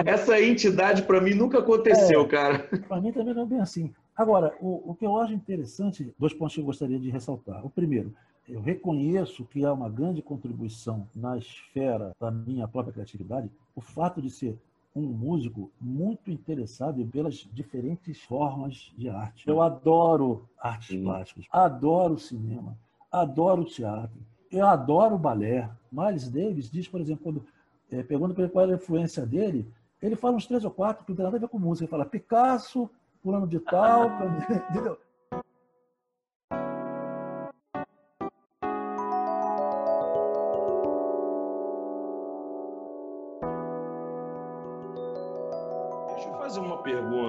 [0.05, 2.27] Essa entidade para mim nunca aconteceu, É.
[2.27, 2.59] cara.
[2.87, 3.91] Para mim também não é bem assim.
[4.15, 7.63] Agora, o, o que eu acho interessante, dois pontos que eu gostaria de ressaltar.
[7.65, 8.13] O primeiro,
[8.47, 14.21] eu reconheço que há uma grande contribuição na esfera da minha própria criatividade, o fato
[14.21, 14.57] de ser
[14.95, 19.47] um músico muito interessado pelas diferentes formas de arte.
[19.47, 21.03] Eu adoro artes Sim.
[21.03, 22.77] plásticas, adoro cinema,
[23.11, 24.17] adoro teatro,
[24.51, 25.69] eu adoro balé.
[25.91, 27.45] Miles Davis diz, por exemplo, quando
[27.91, 29.69] eh, pergunta para ele qual era a influência dele,
[30.01, 31.85] ele fala uns três ou quatro que não tem nada a ver com música.
[31.85, 32.89] Ele fala Picasso,
[33.21, 34.09] fulano de tal,
[34.71, 34.97] entendeu?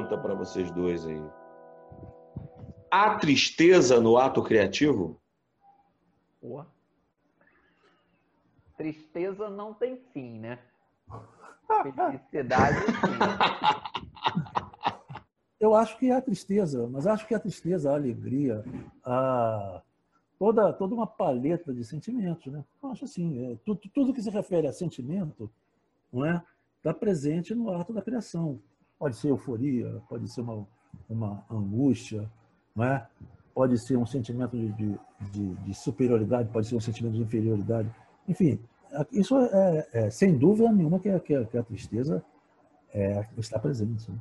[0.09, 1.23] Pergunta para vocês dois aí.
[2.91, 5.21] Há tristeza no ato criativo?
[6.41, 6.67] Porra.
[8.77, 10.59] Tristeza não tem fim, né?
[11.95, 13.19] Felicidade sim.
[15.61, 18.65] Eu acho que é a tristeza, mas acho que a tristeza, a alegria,
[19.05, 19.83] a
[20.39, 22.65] toda, toda uma paleta de sentimentos, né?
[22.81, 25.51] Eu acho assim, é, tudo, tudo que se refere a sentimento,
[26.13, 26.43] não é,
[26.77, 28.63] está presente no ato da criação.
[28.99, 30.67] Pode ser euforia, pode ser uma,
[31.09, 32.31] uma angústia,
[32.75, 33.07] não é?
[33.55, 37.91] Pode ser um sentimento de, de, de superioridade, pode ser um sentimento de inferioridade.
[38.27, 38.59] Enfim,
[39.13, 42.25] isso é, é sem dúvida nenhuma que, a, que a tristeza
[42.93, 44.11] é, está presente.
[44.11, 44.19] Né?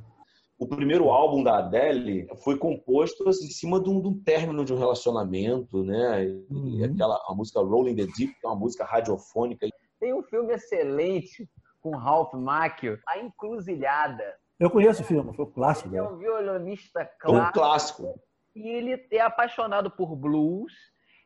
[0.58, 4.64] o primeiro álbum da Adele foi composto assim, em cima de um, de um término
[4.64, 6.24] de um relacionamento, né?
[6.50, 6.84] Uhum.
[6.84, 9.68] aquela a música Rolling the Deep, que é uma música radiofônica.
[10.00, 11.48] Tem um filme excelente
[11.80, 14.34] com Ralph Macchio, A Encruzilhada.
[14.58, 15.88] Eu conheço o filme, foi um clássico.
[15.88, 17.46] Ele é um violonista clássico.
[17.46, 18.20] É um clássico.
[18.54, 20.72] E ele é apaixonado por blues.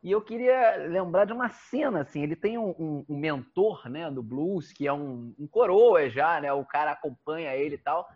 [0.03, 4.11] E eu queria lembrar de uma cena, assim, ele tem um, um, um mentor, né,
[4.11, 8.07] do blues, que é um, um coroa já, né, o cara acompanha ele e tal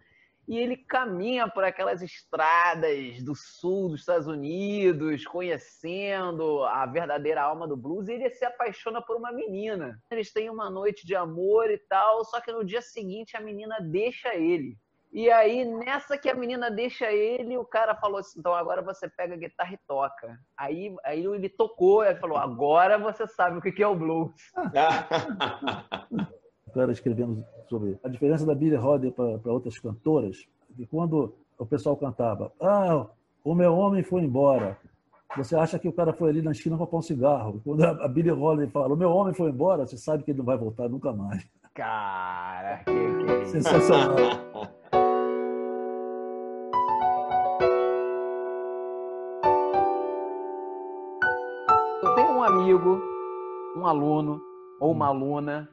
[0.48, 7.66] e ele caminha por aquelas estradas do sul dos Estados Unidos, conhecendo a verdadeira alma
[7.66, 10.00] do blues, e ele se apaixona por uma menina.
[10.11, 13.81] Eles têm uma noite de amor e tal, só que no dia seguinte a menina
[13.81, 14.79] deixa ele.
[15.12, 19.09] E aí, nessa que a menina deixa ele, o cara falou assim: então agora você
[19.09, 20.38] pega a guitarra e toca.
[20.57, 24.33] Aí, aí ele tocou e falou: agora você sabe o que é o blues.
[26.77, 30.47] cara escrevendo sobre a diferença da Billie Holiday para outras cantoras,
[30.79, 33.07] e quando o pessoal cantava, ah,
[33.42, 34.77] o meu homem foi embora,
[35.35, 37.61] você acha que o cara foi ali na esquina comprar um cigarro.
[37.64, 40.45] Quando a Billie Holiday fala, o meu homem foi embora, você sabe que ele não
[40.45, 41.49] vai voltar nunca mais.
[41.75, 43.47] Cara, que, que...
[43.47, 44.76] sensacional.
[52.77, 53.01] Amigo,
[53.75, 54.41] um aluno
[54.79, 55.09] ou uma hum.
[55.09, 55.71] aluna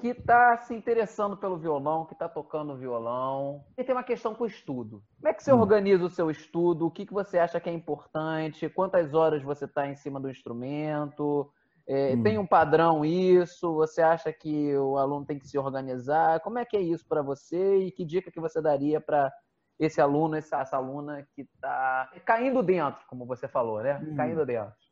[0.00, 3.64] que está se interessando pelo violão, que está tocando violão.
[3.76, 5.02] E tem uma questão com o estudo.
[5.16, 5.58] Como é que você hum.
[5.58, 6.86] organiza o seu estudo?
[6.86, 8.68] O que, que você acha que é importante?
[8.68, 11.50] Quantas horas você está em cima do instrumento?
[11.88, 12.22] É, hum.
[12.22, 13.74] Tem um padrão isso?
[13.74, 16.38] Você acha que o aluno tem que se organizar?
[16.40, 17.78] Como é que é isso para você?
[17.78, 19.32] E que dica que você daria para
[19.80, 23.98] esse aluno, essa, essa aluna que está caindo dentro, como você falou, né?
[24.00, 24.14] Hum.
[24.14, 24.87] Caindo dentro.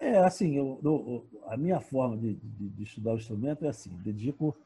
[0.00, 3.90] É, assim, eu, eu, a minha forma de, de, de, estudar o instrumento é assim:
[4.02, 4.56] dedico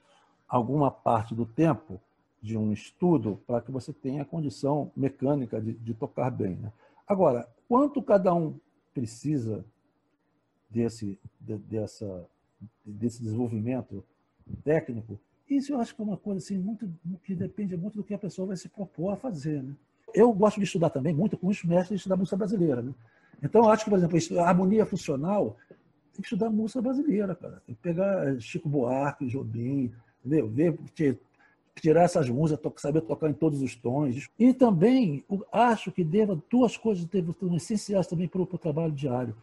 [0.49, 2.01] alguma parte do tempo
[2.41, 6.55] de um estudo para que você tenha a condição mecânica de, de tocar bem.
[6.57, 6.73] Né?
[7.07, 8.55] Agora, quanto cada um
[8.93, 9.65] precisa
[10.71, 12.29] desse, de, dessa,
[12.85, 14.05] desse desenvolvimento
[14.63, 15.19] técnico,
[15.51, 16.89] isso eu acho que é uma coisa assim, muito,
[17.25, 19.63] que depende muito do que a pessoa vai se propor a fazer.
[19.63, 19.75] Né?
[20.15, 22.83] Eu gosto de estudar também muito com os mestres da música brasileira.
[22.83, 22.95] Né?
[23.45, 27.63] Então, acho que, por exemplo, a harmonia funcional tem que estudar música brasileira, cara.
[27.67, 29.93] Tem que pegar Chico Buarque, Jobim,
[30.25, 30.49] entendeu?
[30.49, 30.79] Ver,
[31.81, 34.29] tirar essas músicas, saber tocar em todos os tons.
[34.39, 37.07] E também acho que deva duas coisas
[37.39, 39.37] são essenciais também para o trabalho diário.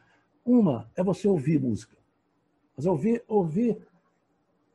[0.43, 1.95] Uma é você ouvir música.
[2.75, 3.77] Mas ouvir, ouvir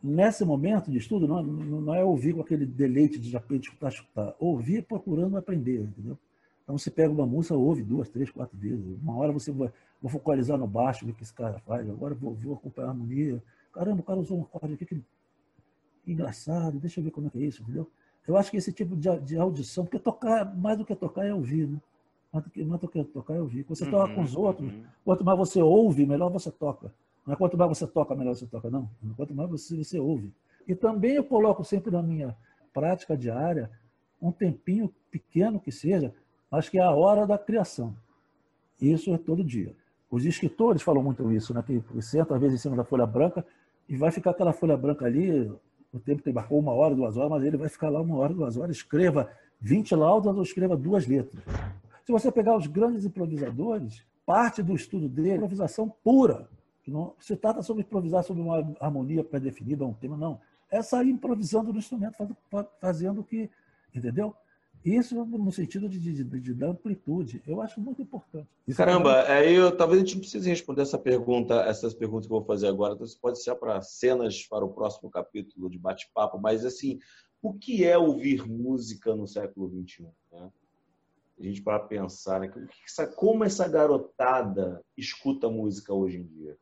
[0.01, 4.37] nesse momento de estudo não, não é ouvir com aquele deleite de repente escutar, escutar.
[4.39, 6.17] Ouvir procurando aprender, entendeu?
[6.67, 8.85] Então você pega uma música, ouve duas, três, quatro vezes.
[9.01, 11.89] Uma hora você vai vou focalizar no baixo, o que esse cara faz.
[11.89, 13.43] Agora vou, vou acompanhar a harmonia.
[13.73, 15.03] Caramba, o cara usou um acorde aqui que
[16.07, 17.89] engraçado, deixa eu ver como é que é isso, entendeu?
[18.27, 21.33] Eu acho que esse tipo de, de audição, porque tocar, mais do que tocar é
[21.33, 21.81] ouvir, né?
[22.33, 23.65] Mais do que, mais do que tocar é ouvir.
[23.65, 24.85] Quando você uhum, toca com os outros, uhum.
[25.05, 26.93] quanto mais você ouve, melhor você toca.
[27.25, 28.91] Não é quanto mais você toca, melhor você toca, não.
[29.17, 30.33] Quanto mais você, você ouve.
[30.67, 32.37] E também eu coloco sempre na minha
[32.73, 33.71] prática diária
[34.21, 36.13] um tempinho pequeno que seja
[36.51, 37.95] Acho que é a hora da criação.
[38.81, 39.75] Isso é todo dia.
[40.11, 41.63] Os escritores falam muito isso, né?
[41.63, 43.45] que senta às vezes em cima da folha branca
[43.89, 45.51] e vai ficar aquela folha branca ali,
[45.93, 48.33] o tempo que embarcou uma hora, duas horas, mas ele vai ficar lá uma hora,
[48.33, 49.31] duas horas, escreva
[49.61, 51.43] 20 laudas ou escreva duas letras.
[52.05, 56.49] Se você pegar os grandes improvisadores, parte do estudo dele é improvisação pura.
[56.87, 60.41] Não se trata sobre improvisar sobre uma harmonia pré-definida, um tema, não.
[60.71, 62.17] É sair improvisando no instrumento,
[62.81, 63.51] fazendo o que,
[63.93, 64.35] entendeu?
[64.87, 67.43] Isso no sentido de, de, de, de, amplitude.
[67.45, 68.47] Eu acho muito importante.
[68.69, 72.33] Isso Caramba, é aí eu, talvez a gente precise responder essa pergunta, essas perguntas que
[72.33, 72.95] eu vou fazer agora.
[72.95, 76.39] Então, isso pode ser para cenas para o próximo capítulo de bate-papo.
[76.39, 77.01] Mas, assim,
[77.43, 80.07] o que é ouvir música no século XXI?
[80.31, 80.53] Né?
[81.41, 82.49] A gente para pensar, né?
[83.17, 86.57] como essa garotada escuta música hoje em dia?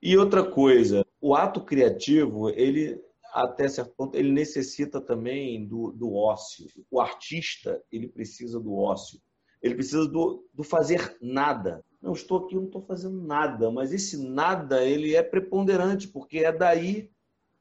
[0.00, 6.14] E outra coisa, o ato criativo, ele até certo ponto, ele necessita também do, do
[6.14, 6.66] ócio.
[6.90, 9.20] O artista, ele precisa do ócio.
[9.62, 11.84] Ele precisa do, do fazer nada.
[12.00, 16.52] Não estou aqui, não estou fazendo nada, mas esse nada ele é preponderante, porque é
[16.52, 17.10] daí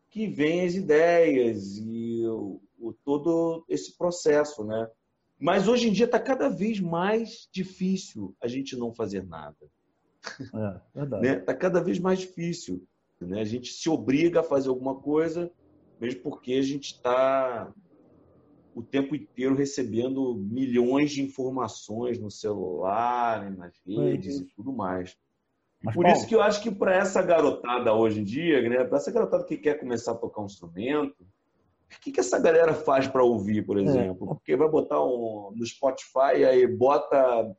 [0.10, 4.90] que vem as ideias e o, o todo esse processo, né?
[5.40, 9.58] Mas hoje em dia está cada vez mais difícil a gente não fazer nada.
[10.42, 11.28] É, verdade.
[11.28, 11.40] Está né?
[11.40, 12.86] Tá cada vez mais difícil.
[13.26, 13.42] Né?
[13.42, 15.52] A gente se obriga a fazer alguma coisa,
[16.00, 17.74] mesmo porque a gente está
[18.76, 25.18] o tempo inteiro recebendo milhões de informações no celular, nas redes e tudo mais.
[25.82, 28.84] Mas, Por Paulo, isso que eu acho que para essa garotada hoje em dia, né,
[28.84, 32.74] para essa garotada que quer começar a tocar um instrumento, o que, que essa galera
[32.74, 33.82] faz para ouvir, por é.
[33.82, 34.26] exemplo?
[34.26, 34.30] É.
[34.30, 37.56] Porque vai botar um, no Spotify, aí bota,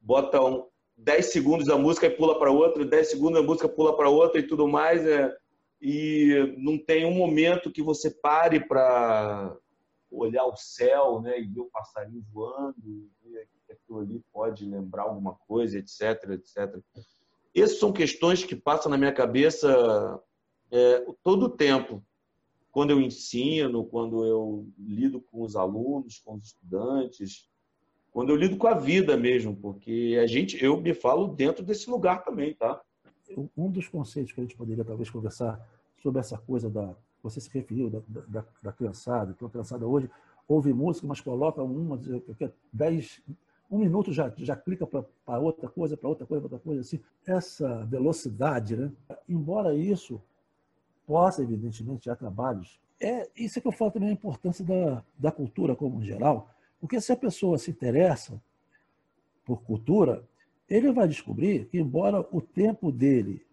[0.00, 0.64] bota um,
[0.96, 4.40] 10 segundos da música e pula para outra, 10 segundos da música pula para outra
[4.40, 5.04] e tudo mais.
[5.06, 5.36] É,
[5.80, 9.54] e não tem um momento que você pare para
[10.10, 15.34] olhar o céu né, e ver o passarinho voando, ver aquilo ali pode lembrar alguma
[15.46, 16.80] coisa, etc, etc.
[17.54, 20.20] Essas são questões que passam na minha cabeça
[20.70, 22.04] é, todo o tempo.
[22.70, 27.48] Quando eu ensino, quando eu lido com os alunos, com os estudantes,
[28.16, 31.90] quando eu lido com a vida mesmo, porque a gente, eu me falo dentro desse
[31.90, 32.80] lugar também, tá?
[33.54, 35.60] Um dos conceitos que a gente poderia talvez conversar
[36.00, 40.08] sobre essa coisa da você se referiu da, da, da criançada, então a criançada hoje
[40.48, 42.00] ouve música, mas coloca uma,
[42.72, 43.20] dez,
[43.70, 46.98] um minuto já, já clica para outra coisa, para outra coisa, para outra coisa, assim.
[47.26, 48.90] Essa velocidade, né?
[49.28, 50.22] Embora isso
[51.06, 55.30] possa, evidentemente, há trabalhos, é isso é que eu falo também a importância da, da
[55.30, 56.48] cultura como geral,
[56.80, 58.40] porque se a pessoa se interessa
[59.44, 60.24] por cultura,
[60.68, 63.44] ele vai descobrir que, embora o tempo dele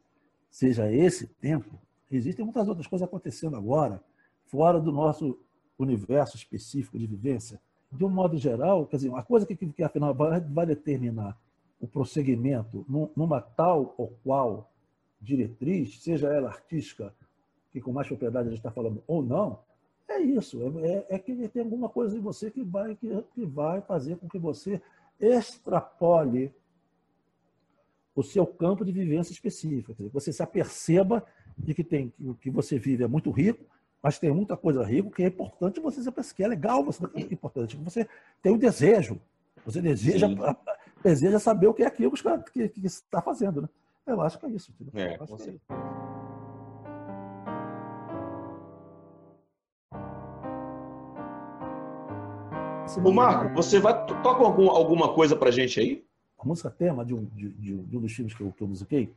[0.50, 1.80] seja esse tempo,
[2.16, 4.00] Existem muitas outras coisas acontecendo agora,
[4.46, 5.40] fora do nosso
[5.80, 7.60] universo específico de vivência.
[7.92, 11.36] De um modo geral, quer dizer, uma coisa que, que afinal vai, vai determinar
[11.82, 14.72] o prosseguimento numa tal ou qual
[15.20, 17.12] diretriz, seja ela artística,
[17.72, 19.60] que com mais propriedade a gente está falando, ou não,
[20.14, 20.62] é isso.
[20.80, 24.18] É, é, é, que tem alguma coisa em você que vai, que, que vai fazer
[24.18, 24.82] com que você
[25.20, 26.54] extrapole
[28.16, 29.94] o seu campo de vivência específica.
[29.94, 31.26] Quer dizer, você se aperceba
[31.58, 33.66] de que tem o que você vive é muito rico,
[34.02, 37.22] mas tem muita coisa rica que é importante você saber que é legal, você é
[37.22, 38.08] importante que você
[38.42, 39.20] tem o um desejo,
[39.66, 40.28] você deseja
[41.04, 43.70] deseja saber o que é aquilo que, que, que está fazendo, né?
[44.06, 44.74] Eu acho que é isso.
[44.94, 45.62] É, com certeza.
[53.02, 56.06] Ô Marco, você vai toca algum, alguma coisa pra gente aí?
[56.38, 58.68] A música tema de um, de, de, de um dos filmes que eu, que eu
[58.68, 59.14] musiquei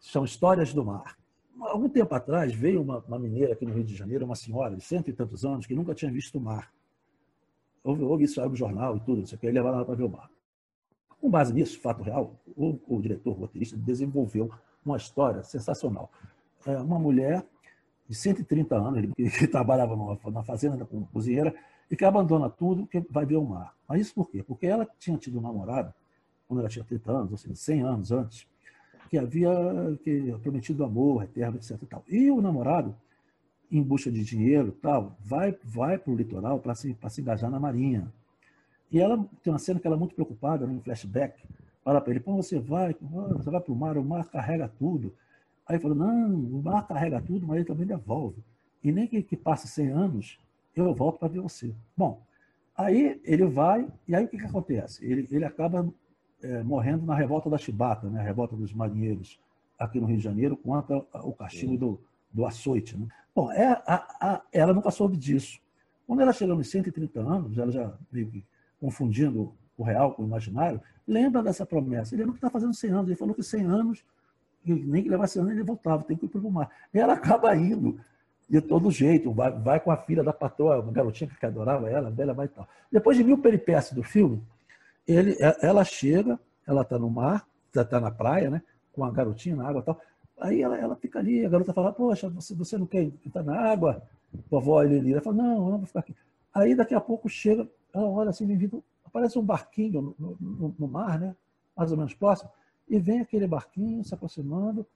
[0.00, 1.16] são Histórias do Mar
[1.60, 4.82] algum tempo atrás veio uma, uma, mineira aqui no Rio de Janeiro, uma senhora de
[4.82, 6.72] cento e tantos anos, que nunca tinha visto o mar.
[7.82, 10.08] Houve, houve isso no jornal e tudo, isso aqui, e levaram ela para ver o
[10.08, 10.30] mar.
[11.20, 14.50] Com base nisso, fato real, o, o diretor o roteirista desenvolveu
[14.84, 16.10] uma história sensacional.
[16.66, 17.44] É uma mulher
[18.08, 21.54] de 130 anos, que, que trabalhava numa, na fazenda como cozinheira,
[21.90, 23.74] e que abandona tudo que vai ver o mar.
[23.88, 24.42] Mas isso por quê?
[24.42, 25.92] Porque ela tinha tido um namorado,
[26.48, 28.46] quando ela tinha 30 anos, ou seja, 100 anos antes,
[29.08, 29.50] que havia
[30.02, 31.80] que, prometido amor eterno, etc.
[31.80, 32.04] E, tal.
[32.08, 32.94] e o namorado,
[33.70, 37.58] em busca de dinheiro, tal, vai vai para o litoral para se, se engajar na
[37.58, 38.12] marinha.
[38.90, 41.42] E ela tem uma cena que ela é muito preocupada, um flashback,
[41.84, 45.12] fala para ele, pô, você vai, você vai para o mar, o mar carrega tudo.
[45.66, 48.42] Aí ele falou, não, o mar carrega tudo, mas ele também devolve.
[48.82, 50.38] E nem que, que passe 100 anos,
[50.76, 51.74] eu volto para ver você.
[51.96, 52.22] Bom,
[52.76, 55.04] aí ele vai, e aí o que, que acontece?
[55.04, 55.88] Ele, ele acaba
[56.42, 59.40] é, morrendo na revolta da Chibata, né, a revolta dos marinheiros
[59.78, 62.00] aqui no Rio de Janeiro, contra o castigo do,
[62.32, 62.96] do açoite.
[62.96, 63.06] Né?
[63.34, 65.60] Bom, é, a, a, ela nunca soube disso.
[66.06, 68.44] Quando ela chegou nos 130 anos, ela já meio que
[68.80, 72.14] confundindo o real com o imaginário, lembra dessa promessa.
[72.14, 74.04] Ele não está fazendo 100 anos, ele falou que 100 anos,
[74.64, 76.70] nem que levasse 100 anos, ele voltava, tem que ir para o mar.
[76.92, 77.98] E ela acaba indo
[78.48, 82.08] de todo jeito, vai, vai com a filha da patroa, uma garotinha que adorava ela,
[82.08, 82.68] a Bela vai e tal.
[82.90, 84.42] Depois de mil peripécias do filme,
[85.06, 88.62] ele, é, ela chega, ela está no mar, está tá na praia, né?
[88.92, 90.00] Com a garotinha na água e tal.
[90.40, 93.58] Aí ela, ela fica ali, a garota fala, poxa, você, você não quer entrar na
[93.58, 94.02] água?
[94.50, 95.12] Vovó Eleni.
[95.12, 96.14] Ela fala, não, não vou ficar aqui.
[96.54, 100.88] Aí daqui a pouco chega, ela olha assim, vindo, aparece um barquinho no, no, no,
[100.88, 101.34] mar, né?
[101.76, 102.50] Mais ou menos próximo,
[102.88, 104.86] e vem aquele barquinho se aproximando.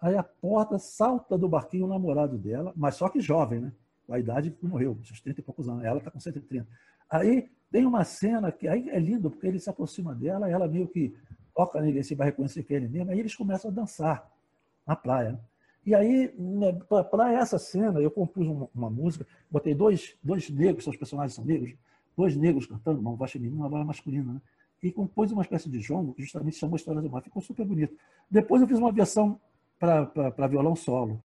[0.00, 3.72] Aí a porta salta do barquinho o namorado dela, mas só que jovem, né?
[4.08, 5.84] A idade que morreu, uns 30 e poucos anos.
[5.84, 6.66] Ela está com 130.
[7.10, 10.88] Aí tem uma cena que aí é lindo, porque ele se aproxima dela, ela meio
[10.88, 11.14] que
[11.54, 14.30] toca nele, você vai reconhecer que é ele mesmo, aí eles começam a dançar
[14.86, 15.38] na praia.
[15.84, 16.72] E aí, né,
[17.10, 21.44] para essa cena, eu compus uma, uma, música, botei dois, dois negros, seus personagens são
[21.44, 21.74] negros,
[22.16, 24.40] dois negros cantando, uma voz feminina uma voz masculina, né?
[24.82, 27.22] e compôs uma espécie de jongo que justamente chamou História do Mar.
[27.22, 27.96] Ficou super bonito.
[28.30, 29.40] Depois eu fiz uma versão
[29.78, 31.22] para violão solo.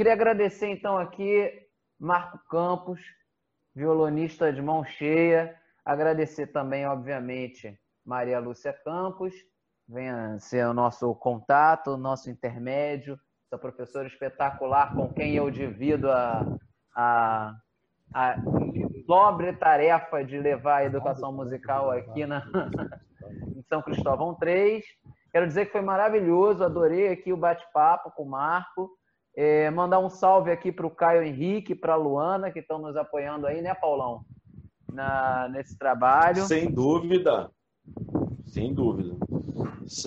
[0.00, 1.52] Queria agradecer então aqui
[1.98, 2.98] Marco Campos,
[3.74, 5.54] violonista de mão cheia.
[5.84, 9.34] Agradecer também, obviamente, Maria Lúcia Campos,
[9.86, 16.10] venha ser o nosso contato, o nosso intermédio, essa professora espetacular com quem eu divido
[16.10, 16.46] a,
[16.96, 17.54] a,
[18.14, 18.36] a
[19.06, 22.42] nobre tarefa de levar a educação musical aqui na,
[23.54, 24.82] em São Cristóvão 3.
[25.30, 28.98] Quero dizer que foi maravilhoso, adorei aqui o bate-papo com o Marco.
[29.36, 32.96] É, mandar um salve aqui para o Caio Henrique, para a Luana, que estão nos
[32.96, 34.24] apoiando aí, né, Paulão?
[34.92, 36.44] na, nesse trabalho.
[36.46, 37.50] Sem dúvida.
[38.46, 39.16] Sem dúvida.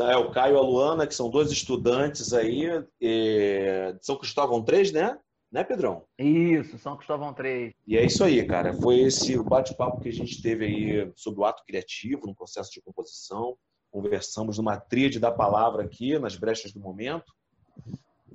[0.10, 2.68] É o Caio e a Luana, que são dois estudantes aí,
[3.02, 5.18] é, de São Cristóvão 3, né?
[5.52, 6.04] Né, Pedrão?
[6.18, 7.74] Isso, São Cristóvão 3.
[7.86, 8.74] E é isso aí, cara.
[8.74, 12.82] Foi esse bate-papo que a gente teve aí sobre o ato criativo, no processo de
[12.82, 13.56] composição.
[13.92, 17.32] Conversamos numa tríade da palavra aqui, nas brechas do momento.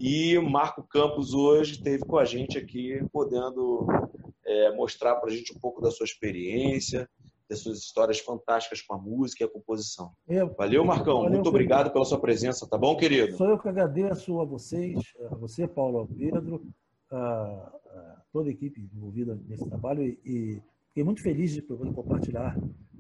[0.01, 3.85] E o Marco Campos hoje esteve com a gente aqui, podendo
[4.47, 7.11] é, mostrar para a gente um pouco da sua experiência,
[7.51, 10.13] das suas histórias fantásticas com a música e a composição.
[10.29, 11.17] Eu, Valeu, Marcão.
[11.17, 13.37] Valeu, muito obrigado pela sua presença, tá bom, querido?
[13.37, 15.01] Sou eu que agradeço a vocês,
[15.33, 16.65] a você, Paulo, ao Pedro,
[17.11, 17.73] a,
[18.33, 22.57] toda a equipe envolvida nesse trabalho e, e fiquei muito feliz de poder compartilhar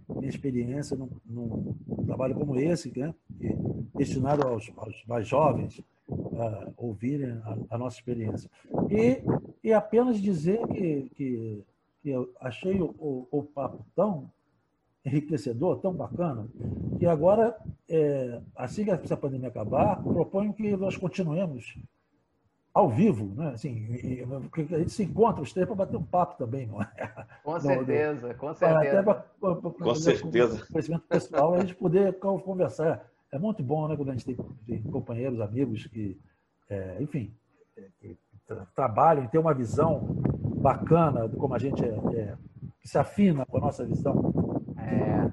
[0.08, 1.76] minha experiência num, num
[2.06, 3.14] trabalho como esse, né?
[3.94, 8.50] destinado aos, aos mais jovens, uh, ouvirem a, a, nossa experiência.
[8.90, 9.22] E,
[9.62, 11.64] e apenas dizer que, que,
[12.02, 14.30] que eu achei o, o, o, papo tão
[15.04, 16.48] enriquecedor, tão bacana,
[16.98, 17.56] que agora,
[17.88, 21.76] é, assim que essa pandemia acabar, proponho que nós continuemos
[22.74, 23.50] ao vivo, né?
[23.50, 23.86] Assim,
[24.54, 26.88] a gente se encontra os três para bater um papo também, não é?
[27.42, 28.78] Com certeza, com certeza.
[28.78, 30.66] Até pra, pra, pra, com certeza.
[30.66, 33.04] Conhecimento pessoal, a gente poder conversar.
[33.30, 36.18] É muito bom, né, quando a gente tem, tem companheiros, amigos que,
[36.70, 37.34] é, enfim,
[37.76, 38.16] é, que
[38.74, 40.00] trabalham e têm uma visão
[40.56, 42.34] bacana de como a gente é, é,
[42.80, 44.32] que se afina com a nossa visão.
[44.78, 45.28] É.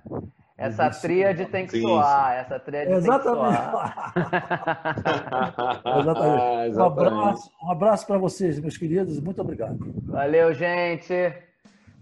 [0.58, 3.58] Essa tríade tem que soar, essa tríade Exatamente.
[3.58, 4.14] tem que soar.
[6.00, 6.70] Exatamente.
[6.70, 6.78] Exatamente.
[6.78, 9.20] Um abraço, um abraço para vocês, meus queridos.
[9.20, 9.78] Muito obrigado.
[10.04, 11.34] Valeu, gente.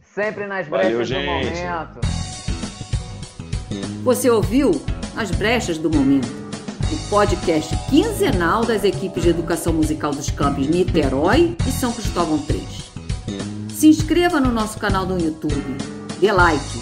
[0.01, 1.99] Sempre nas brechas Valeu, do momento.
[4.03, 4.71] Você ouviu
[5.15, 6.27] As Brechas do Momento,
[6.91, 12.63] o podcast quinzenal das equipes de educação musical dos campos Niterói e São Cristóvão 3.
[13.69, 15.77] Se inscreva no nosso canal do YouTube,
[16.19, 16.81] dê like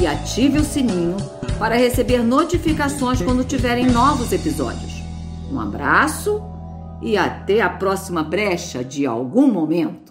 [0.00, 1.16] e ative o sininho
[1.58, 5.02] para receber notificações quando tiverem novos episódios.
[5.50, 6.40] Um abraço
[7.02, 10.01] e até a próxima brecha de algum momento.